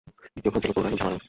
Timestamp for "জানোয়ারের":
0.99-1.15